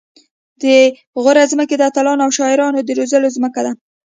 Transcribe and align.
د 0.61 0.63
غور 1.23 1.37
ځمکه 1.51 1.75
د 1.77 1.81
اتلانو 1.89 2.23
او 2.25 2.31
شاعرانو 2.37 2.79
د 2.83 2.89
روزلو 2.99 3.33
ځمکه 3.37 3.61
ده 3.65 3.71